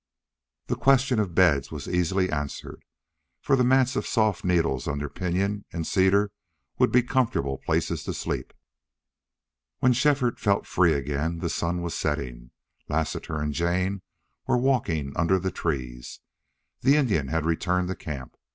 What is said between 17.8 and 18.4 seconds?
to camp.